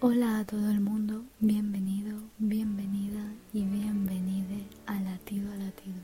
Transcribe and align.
Hola 0.00 0.38
a 0.38 0.44
todo 0.44 0.70
el 0.70 0.78
mundo, 0.78 1.24
bienvenido, 1.40 2.20
bienvenida 2.38 3.34
y 3.52 3.64
bienvenide 3.64 4.68
a 4.86 4.94
Latido 5.00 5.50
a 5.50 5.56
Latido, 5.56 5.98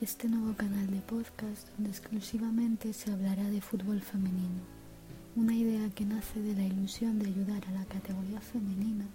este 0.00 0.28
nuevo 0.28 0.54
canal 0.54 0.86
de 0.86 1.00
podcast 1.00 1.68
donde 1.70 1.90
exclusivamente 1.90 2.92
se 2.92 3.10
hablará 3.10 3.42
de 3.50 3.60
fútbol 3.60 4.02
femenino, 4.02 4.62
una 5.34 5.52
idea 5.52 5.90
que 5.90 6.04
nace 6.04 6.40
de 6.40 6.54
la 6.54 6.62
ilusión 6.62 7.18
de 7.18 7.26
ayudar 7.26 7.66
a 7.66 7.72
la 7.72 7.84
categoría 7.86 8.40
femenina 8.40 9.06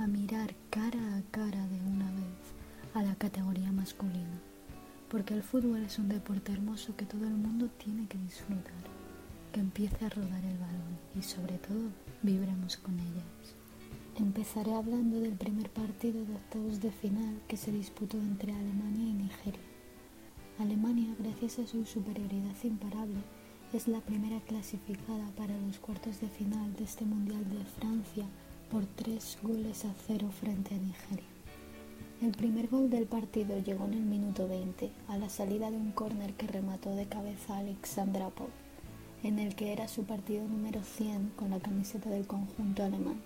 a 0.00 0.08
mirar 0.08 0.52
cara 0.70 1.16
a 1.16 1.22
cara 1.30 1.64
de 1.68 1.80
una 1.82 2.10
vez 2.10 2.54
a 2.92 3.04
la 3.04 3.14
categoría 3.14 3.70
masculina, 3.70 4.40
porque 5.08 5.32
el 5.32 5.44
fútbol 5.44 5.84
es 5.84 6.00
un 6.00 6.08
deporte 6.08 6.50
hermoso 6.50 6.96
que 6.96 7.06
todo 7.06 7.24
el 7.24 7.34
mundo 7.34 7.70
tiene 7.78 8.08
que 8.08 8.18
disfrutar, 8.18 8.74
que 9.54 9.60
empiece 9.60 10.04
a 10.04 10.08
rodar 10.08 10.44
el 10.44 10.58
balón 10.58 10.98
y 11.16 11.22
sobre 11.22 11.58
todo 11.58 11.92
vibremos 12.22 12.76
con 12.76 12.98
ellas. 12.98 13.54
Empezaré 14.18 14.74
hablando 14.74 15.20
del 15.20 15.34
primer 15.34 15.70
partido 15.70 16.24
de 16.24 16.34
octavos 16.34 16.80
de 16.80 16.90
final 16.90 17.40
que 17.46 17.56
se 17.56 17.70
disputó 17.70 18.16
entre 18.16 18.52
Alemania 18.52 19.08
y 19.08 19.12
Nigeria. 19.12 19.60
Alemania, 20.58 21.14
gracias 21.20 21.60
a 21.60 21.66
su 21.68 21.84
superioridad 21.84 22.56
imparable, 22.64 23.20
es 23.72 23.86
la 23.86 24.00
primera 24.00 24.40
clasificada 24.40 25.30
para 25.36 25.56
los 25.60 25.78
cuartos 25.78 26.20
de 26.20 26.28
final 26.28 26.74
de 26.74 26.82
este 26.82 27.04
Mundial 27.04 27.48
de 27.48 27.64
Francia 27.78 28.24
por 28.72 28.84
tres 28.86 29.38
goles 29.40 29.84
a 29.84 29.94
cero 30.08 30.30
frente 30.40 30.74
a 30.74 30.78
Nigeria. 30.78 31.28
El 32.20 32.32
primer 32.32 32.66
gol 32.68 32.90
del 32.90 33.06
partido 33.06 33.56
llegó 33.60 33.84
en 33.84 33.94
el 33.94 34.04
minuto 34.04 34.48
20, 34.48 34.90
a 35.06 35.16
la 35.16 35.28
salida 35.28 35.70
de 35.70 35.76
un 35.76 35.92
córner 35.92 36.34
que 36.34 36.48
remató 36.48 36.92
de 36.96 37.06
cabeza 37.06 37.58
Alexandra 37.58 38.30
Pop, 38.30 38.50
en 39.24 39.38
el 39.38 39.54
que 39.54 39.72
era 39.72 39.88
su 39.88 40.04
partido 40.04 40.46
número 40.46 40.82
100 40.82 41.32
con 41.34 41.50
la 41.50 41.58
camiseta 41.58 42.10
del 42.10 42.26
conjunto 42.26 42.84
alemán. 42.84 43.16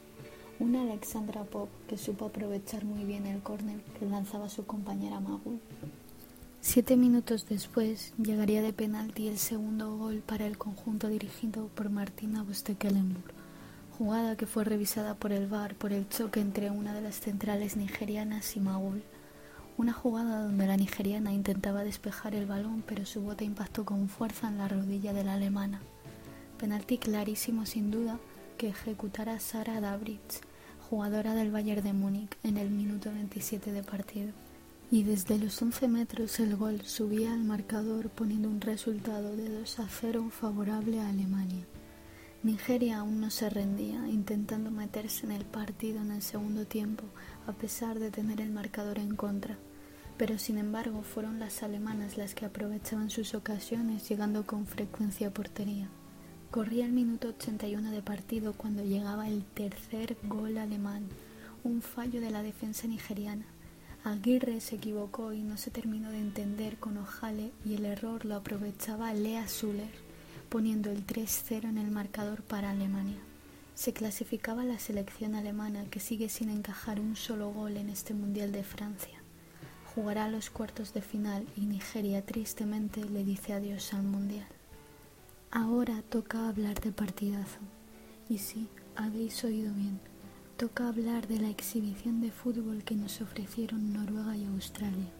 Una 0.60 0.82
Alexandra 0.82 1.44
Pop 1.44 1.68
que 1.88 1.98
supo 1.98 2.26
aprovechar 2.26 2.84
muy 2.84 3.04
bien 3.04 3.26
el 3.26 3.40
córner 3.40 3.80
que 3.98 4.06
lanzaba 4.06 4.48
su 4.48 4.64
compañera 4.64 5.20
Magul. 5.20 5.60
Siete 6.60 6.96
minutos 6.96 7.46
después 7.48 8.12
llegaría 8.16 8.62
de 8.62 8.72
penalti 8.72 9.28
el 9.28 9.38
segundo 9.38 9.96
gol 9.96 10.22
para 10.24 10.46
el 10.46 10.56
conjunto 10.56 11.08
dirigido 11.08 11.68
por 11.74 11.90
Martina 11.90 12.42
Bustekelenburg, 12.42 13.32
jugada 13.96 14.36
que 14.36 14.46
fue 14.46 14.64
revisada 14.64 15.14
por 15.14 15.32
el 15.32 15.46
VAR 15.46 15.74
por 15.74 15.92
el 15.92 16.08
choque 16.08 16.40
entre 16.40 16.70
una 16.70 16.94
de 16.94 17.00
las 17.00 17.20
centrales 17.20 17.76
nigerianas 17.76 18.56
y 18.56 18.60
Magul. 18.60 19.02
Una 19.78 19.92
jugada 19.92 20.42
donde 20.42 20.66
la 20.66 20.76
nigeriana 20.76 21.32
intentaba 21.32 21.84
despejar 21.84 22.34
el 22.34 22.46
balón 22.46 22.82
pero 22.84 23.06
su 23.06 23.20
bote 23.20 23.44
impactó 23.44 23.84
con 23.84 24.08
fuerza 24.08 24.48
en 24.48 24.58
la 24.58 24.66
rodilla 24.66 25.12
de 25.12 25.22
la 25.22 25.34
alemana. 25.34 25.80
Penalti 26.58 26.98
clarísimo 26.98 27.64
sin 27.64 27.92
duda 27.92 28.18
que 28.56 28.70
ejecutara 28.70 29.38
Sara 29.38 29.80
Dabritz, 29.80 30.40
jugadora 30.90 31.34
del 31.34 31.52
Bayern 31.52 31.84
de 31.84 31.92
Múnich, 31.92 32.36
en 32.42 32.56
el 32.56 32.70
minuto 32.70 33.12
27 33.12 33.70
de 33.70 33.84
partido. 33.84 34.32
Y 34.90 35.04
desde 35.04 35.38
los 35.38 35.62
11 35.62 35.86
metros 35.86 36.40
el 36.40 36.56
gol 36.56 36.82
subía 36.82 37.32
al 37.32 37.44
marcador 37.44 38.10
poniendo 38.10 38.48
un 38.48 38.60
resultado 38.60 39.36
de 39.36 39.48
2 39.48 39.78
a 39.78 39.86
0 39.88 40.28
favorable 40.32 40.98
a 40.98 41.08
Alemania. 41.08 41.64
Nigeria 42.44 42.98
aún 42.98 43.20
no 43.20 43.30
se 43.30 43.50
rendía, 43.50 44.06
intentando 44.06 44.70
meterse 44.70 45.26
en 45.26 45.32
el 45.32 45.44
partido 45.44 46.00
en 46.00 46.12
el 46.12 46.22
segundo 46.22 46.68
tiempo, 46.68 47.02
a 47.48 47.52
pesar 47.52 47.98
de 47.98 48.12
tener 48.12 48.40
el 48.40 48.50
marcador 48.50 49.00
en 49.00 49.16
contra. 49.16 49.58
Pero 50.16 50.38
sin 50.38 50.56
embargo 50.56 51.02
fueron 51.02 51.40
las 51.40 51.64
alemanas 51.64 52.16
las 52.16 52.36
que 52.36 52.46
aprovechaban 52.46 53.10
sus 53.10 53.34
ocasiones, 53.34 54.08
llegando 54.08 54.46
con 54.46 54.66
frecuencia 54.66 55.28
a 55.28 55.30
portería. 55.32 55.88
Corría 56.52 56.86
el 56.86 56.92
minuto 56.92 57.28
81 57.28 57.90
de 57.90 58.02
partido 58.02 58.52
cuando 58.52 58.84
llegaba 58.84 59.28
el 59.28 59.44
tercer 59.44 60.16
gol 60.22 60.58
alemán, 60.58 61.08
un 61.64 61.82
fallo 61.82 62.20
de 62.20 62.30
la 62.30 62.44
defensa 62.44 62.86
nigeriana. 62.86 63.46
Aguirre 64.04 64.60
se 64.60 64.76
equivocó 64.76 65.32
y 65.32 65.42
no 65.42 65.56
se 65.56 65.72
terminó 65.72 66.12
de 66.12 66.20
entender 66.20 66.78
con 66.78 66.98
Ojale 66.98 67.50
y 67.64 67.74
el 67.74 67.84
error 67.84 68.24
lo 68.24 68.36
aprovechaba 68.36 69.12
Lea 69.12 69.48
Zuller, 69.48 70.07
poniendo 70.48 70.90
el 70.90 71.06
3-0 71.06 71.68
en 71.68 71.78
el 71.78 71.90
marcador 71.90 72.42
para 72.42 72.70
Alemania. 72.70 73.18
Se 73.74 73.92
clasificaba 73.92 74.64
la 74.64 74.78
selección 74.78 75.34
alemana 75.34 75.84
que 75.90 76.00
sigue 76.00 76.28
sin 76.28 76.50
encajar 76.50 76.98
un 76.98 77.14
solo 77.14 77.50
gol 77.50 77.76
en 77.76 77.90
este 77.90 78.14
Mundial 78.14 78.50
de 78.50 78.64
Francia. 78.64 79.22
Jugará 79.94 80.28
los 80.28 80.50
cuartos 80.50 80.94
de 80.94 81.02
final 81.02 81.46
y 81.56 81.66
Nigeria 81.66 82.24
tristemente 82.24 83.04
le 83.04 83.24
dice 83.24 83.52
adiós 83.52 83.94
al 83.94 84.02
Mundial. 84.02 84.48
Ahora 85.50 86.02
toca 86.08 86.48
hablar 86.48 86.80
de 86.80 86.92
partidazo. 86.92 87.58
Y 88.28 88.38
sí, 88.38 88.68
habéis 88.96 89.42
oído 89.44 89.72
bien. 89.72 90.00
Toca 90.56 90.88
hablar 90.88 91.28
de 91.28 91.38
la 91.38 91.48
exhibición 91.48 92.20
de 92.20 92.32
fútbol 92.32 92.84
que 92.84 92.96
nos 92.96 93.20
ofrecieron 93.20 93.92
Noruega 93.92 94.36
y 94.36 94.44
Australia. 94.44 95.10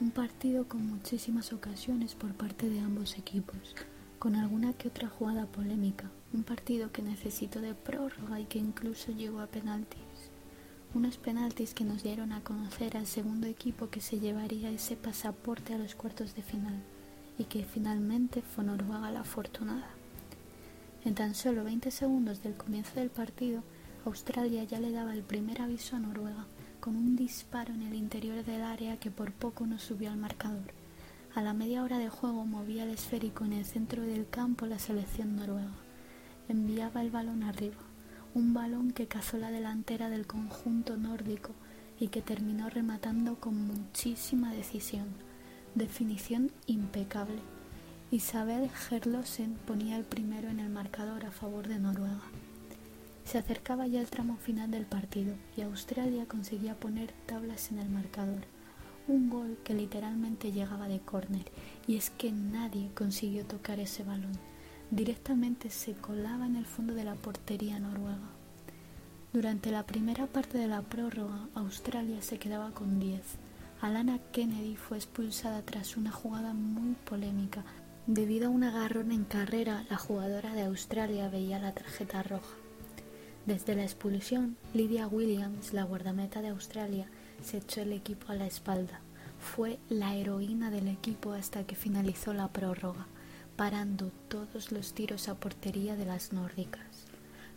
Un 0.00 0.10
partido 0.10 0.68
con 0.68 0.84
muchísimas 0.84 1.52
ocasiones 1.52 2.14
por 2.14 2.34
parte 2.34 2.68
de 2.68 2.80
ambos 2.80 3.16
equipos, 3.16 3.74
con 4.18 4.34
alguna 4.34 4.72
que 4.72 4.88
otra 4.88 5.08
jugada 5.08 5.46
polémica. 5.46 6.10
Un 6.32 6.42
partido 6.42 6.92
que 6.92 7.02
necesitó 7.02 7.60
de 7.60 7.74
prórroga 7.74 8.40
y 8.40 8.44
que 8.44 8.58
incluso 8.58 9.12
llegó 9.12 9.40
a 9.40 9.46
penaltis. 9.46 10.00
Unos 10.94 11.18
penaltis 11.18 11.74
que 11.74 11.84
nos 11.84 12.02
dieron 12.02 12.32
a 12.32 12.42
conocer 12.42 12.96
al 12.96 13.06
segundo 13.06 13.46
equipo 13.46 13.90
que 13.90 14.00
se 14.00 14.18
llevaría 14.18 14.70
ese 14.70 14.96
pasaporte 14.96 15.74
a 15.74 15.78
los 15.78 15.94
cuartos 15.94 16.34
de 16.34 16.42
final 16.42 16.82
y 17.38 17.44
que 17.44 17.64
finalmente 17.64 18.42
fue 18.42 18.64
Noruega 18.64 19.10
la 19.10 19.20
afortunada. 19.20 19.88
En 21.04 21.14
tan 21.14 21.34
solo 21.34 21.64
20 21.64 21.90
segundos 21.90 22.42
del 22.42 22.54
comienzo 22.54 22.94
del 22.94 23.10
partido, 23.10 23.62
Australia 24.04 24.64
ya 24.64 24.80
le 24.80 24.90
daba 24.90 25.12
el 25.12 25.22
primer 25.22 25.60
aviso 25.60 25.96
a 25.96 26.00
Noruega 26.00 26.46
con 26.80 26.96
un 26.96 27.16
disparo 27.16 27.74
en 27.74 27.82
el 27.82 27.94
interior 27.94 28.44
del 28.44 28.62
área 28.62 28.96
que 28.96 29.10
por 29.10 29.32
poco 29.32 29.66
no 29.66 29.78
subió 29.78 30.10
al 30.10 30.16
marcador. 30.16 30.72
A 31.36 31.42
la 31.42 31.52
media 31.52 31.82
hora 31.82 31.98
de 31.98 32.08
juego 32.08 32.46
movía 32.46 32.84
el 32.84 32.88
esférico 32.88 33.44
en 33.44 33.52
el 33.52 33.66
centro 33.66 34.02
del 34.02 34.26
campo 34.26 34.64
la 34.64 34.78
selección 34.78 35.36
noruega. 35.36 35.76
Enviaba 36.48 37.02
el 37.02 37.10
balón 37.10 37.42
arriba, 37.42 37.76
un 38.32 38.54
balón 38.54 38.90
que 38.90 39.06
cazó 39.06 39.36
la 39.36 39.50
delantera 39.50 40.08
del 40.08 40.26
conjunto 40.26 40.96
nórdico 40.96 41.50
y 42.00 42.08
que 42.08 42.22
terminó 42.22 42.70
rematando 42.70 43.38
con 43.38 43.66
muchísima 43.66 44.54
decisión 44.54 45.08
definición 45.74 46.52
impecable. 46.64 47.40
Isabel 48.10 48.70
Gerlosen 48.70 49.58
ponía 49.66 49.98
el 49.98 50.04
primero 50.04 50.48
en 50.48 50.58
el 50.58 50.70
marcador 50.70 51.26
a 51.26 51.32
favor 51.32 51.68
de 51.68 51.78
Noruega. 51.78 52.22
Se 53.26 53.36
acercaba 53.36 53.86
ya 53.86 54.00
el 54.00 54.08
tramo 54.08 54.38
final 54.38 54.70
del 54.70 54.86
partido 54.86 55.34
y 55.54 55.60
Australia 55.60 56.24
conseguía 56.26 56.80
poner 56.80 57.12
tablas 57.26 57.70
en 57.72 57.80
el 57.80 57.90
marcador. 57.90 58.55
Un 59.08 59.30
gol 59.30 59.58
que 59.64 59.74
literalmente 59.74 60.52
llegaba 60.52 60.88
de 60.88 61.00
córner 61.00 61.44
y 61.86 61.96
es 61.96 62.10
que 62.10 62.32
nadie 62.32 62.90
consiguió 62.94 63.44
tocar 63.44 63.78
ese 63.78 64.02
balón. 64.02 64.38
Directamente 64.90 65.70
se 65.70 65.92
colaba 65.94 66.46
en 66.46 66.56
el 66.56 66.66
fondo 66.66 66.94
de 66.94 67.04
la 67.04 67.14
portería 67.14 67.78
noruega. 67.78 68.30
Durante 69.32 69.70
la 69.70 69.84
primera 69.84 70.26
parte 70.26 70.58
de 70.58 70.66
la 70.66 70.82
prórroga, 70.82 71.48
Australia 71.54 72.22
se 72.22 72.38
quedaba 72.38 72.70
con 72.70 72.98
10 72.98 73.22
Alana 73.82 74.18
Kennedy 74.32 74.74
fue 74.74 74.96
expulsada 74.96 75.60
tras 75.60 75.98
una 75.98 76.10
jugada 76.10 76.54
muy 76.54 76.94
polémica. 77.04 77.62
Debido 78.06 78.46
a 78.46 78.50
un 78.50 78.64
agarrón 78.64 79.12
en 79.12 79.24
carrera, 79.24 79.84
la 79.90 79.98
jugadora 79.98 80.54
de 80.54 80.62
Australia 80.62 81.28
veía 81.28 81.58
la 81.58 81.72
tarjeta 81.72 82.22
roja. 82.22 82.56
Desde 83.44 83.76
la 83.76 83.82
expulsión, 83.82 84.56
Lydia 84.72 85.06
Williams, 85.06 85.74
la 85.74 85.82
guardameta 85.82 86.40
de 86.40 86.48
Australia, 86.48 87.06
se 87.42 87.58
echó 87.58 87.82
el 87.82 87.92
equipo 87.92 88.32
a 88.32 88.34
la 88.34 88.46
espalda. 88.46 89.00
Fue 89.38 89.78
la 89.88 90.14
heroína 90.14 90.70
del 90.70 90.88
equipo 90.88 91.32
hasta 91.32 91.64
que 91.64 91.76
finalizó 91.76 92.32
la 92.32 92.48
prórroga, 92.48 93.06
parando 93.56 94.10
todos 94.28 94.72
los 94.72 94.94
tiros 94.94 95.28
a 95.28 95.34
portería 95.34 95.96
de 95.96 96.06
las 96.06 96.32
nórdicas. 96.32 97.06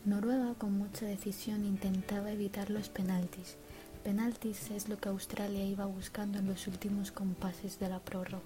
Noruega 0.05 0.53
con 0.55 0.73
mucha 0.73 1.05
decisión 1.05 1.65
intentaba 1.65 2.31
evitar 2.31 2.69
los 2.69 2.89
penaltis, 2.89 3.57
Penaltis 4.03 4.71
es 4.71 4.87
lo 4.87 4.97
que 4.97 5.09
Australia 5.09 5.65
iba 5.65 5.85
buscando 5.85 6.39
en 6.39 6.47
los 6.47 6.67
últimos 6.67 7.11
compases 7.11 7.79
de 7.79 7.89
la 7.89 7.99
prórroga. 7.99 8.43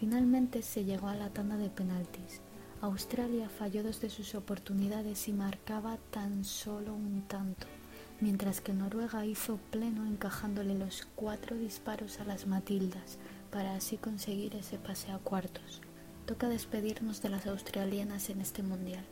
Finalmente 0.00 0.62
se 0.62 0.84
llegó 0.84 1.08
a 1.08 1.14
la 1.14 1.28
tanda 1.28 1.56
de 1.56 1.68
penaltis. 1.68 2.40
Australia 2.80 3.48
falló 3.48 3.82
dos 3.82 4.00
de 4.00 4.08
sus 4.08 4.34
oportunidades 4.34 5.28
y 5.28 5.32
marcaba 5.32 5.98
tan 6.10 6.44
solo 6.44 6.94
un 6.94 7.22
tanto, 7.28 7.66
mientras 8.20 8.60
que 8.60 8.72
Noruega 8.72 9.26
hizo 9.26 9.58
pleno 9.70 10.06
encajándole 10.06 10.74
los 10.74 11.06
cuatro 11.14 11.56
disparos 11.56 12.20
a 12.20 12.24
las 12.24 12.46
Matildas 12.46 13.18
para 13.50 13.74
así 13.74 13.96
conseguir 13.96 14.54
ese 14.54 14.78
pase 14.78 15.10
a 15.12 15.18
cuartos. 15.18 15.80
Toca 16.26 16.48
despedirnos 16.48 17.22
de 17.22 17.28
las 17.28 17.46
australianas 17.46 18.30
en 18.30 18.40
este 18.40 18.62
mundial. 18.62 19.04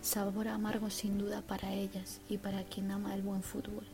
Sabor 0.00 0.48
amargo 0.48 0.90
sin 0.90 1.18
duda 1.18 1.42
para 1.42 1.72
ellas 1.72 2.20
y 2.28 2.38
para 2.38 2.64
quien 2.64 2.90
ama 2.90 3.14
el 3.14 3.22
buen 3.22 3.42
fútbol. 3.42 3.84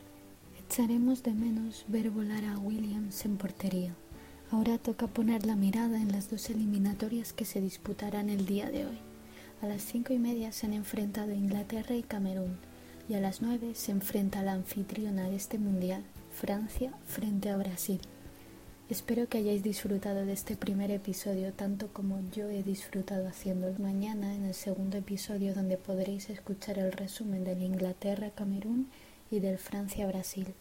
Echaremos 0.67 1.23
de 1.23 1.32
menos 1.32 1.85
ver 1.88 2.11
volar 2.11 2.44
a 2.44 2.59
Williams 2.59 3.25
en 3.25 3.37
portería. 3.37 3.94
Ahora 4.50 4.79
toca 4.79 5.06
poner 5.06 5.44
la 5.44 5.56
mirada 5.56 6.00
en 6.00 6.12
las 6.12 6.31
dos 6.31 6.49
eliminatorias 6.49 7.32
que 7.32 7.44
se 7.44 7.61
disputarán 7.61 8.31
el 8.31 8.47
día 8.47 8.70
de 8.70 8.87
hoy. 8.87 8.99
A 9.61 9.67
las 9.67 9.82
cinco 9.82 10.12
y 10.12 10.19
media 10.19 10.53
se 10.53 10.67
han 10.67 10.73
enfrentado 10.73 11.32
Inglaterra 11.32 11.97
y 11.97 12.03
Camerún. 12.03 12.56
Y 13.08 13.14
a 13.14 13.20
las 13.20 13.40
9 13.40 13.75
se 13.75 13.93
enfrenta 13.93 14.43
la 14.43 14.52
anfitriona 14.52 15.28
de 15.31 15.37
este 15.37 15.58
mundial, 15.58 16.02
Francia, 16.32 16.93
frente 17.06 17.49
a 17.49 17.56
Brasil. 17.56 18.00
Espero 18.90 19.28
que 19.28 19.38
hayáis 19.38 19.62
disfrutado 19.62 20.25
de 20.25 20.32
este 20.32 20.56
primer 20.56 20.90
episodio 20.90 21.52
tanto 21.52 21.88
como 21.93 22.20
yo 22.31 22.49
he 22.49 22.62
disfrutado 22.62 23.28
haciéndolo. 23.28 23.78
Mañana 23.78 24.34
en 24.34 24.44
el 24.44 24.55
segundo 24.55 24.96
episodio 24.96 25.55
donde 25.55 25.76
podréis 25.76 26.31
escuchar 26.31 26.78
el 26.78 26.93
resumen 26.93 27.44
del 27.44 27.62
Inglaterra-Camerún 27.62 28.88
y 29.31 29.40
del 29.40 29.58
Francia-Brasil. 29.58 30.55